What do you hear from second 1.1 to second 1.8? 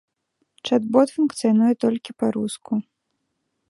функцыянуе